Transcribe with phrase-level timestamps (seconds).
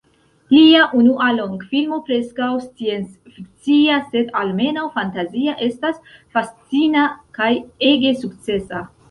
[0.51, 6.01] Lia unua longfilmo, preskaŭ scienc-fikcia sed almenaŭ fantazia, estas
[6.39, 7.07] fascina
[7.39, 7.53] kaj
[7.93, 8.85] ege sukcesa.